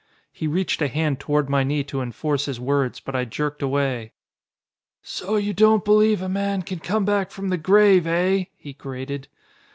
[0.33, 4.13] He reached a hand toward my knee to enforce his words, but I jerked away.
[5.03, 9.27] "So you don't believe a man can come back from the grave, eh?" he grated.